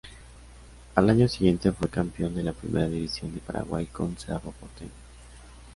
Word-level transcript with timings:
Al 0.95 1.11
año 1.11 1.27
siguiente 1.27 1.71
fue 1.71 1.87
campeón 1.87 2.33
de 2.33 2.41
la 2.41 2.53
Primera 2.53 2.87
División 2.87 3.35
de 3.35 3.39
Paraguay 3.39 3.85
con 3.85 4.17
Cerro 4.17 4.51
Porteño. 4.51 4.89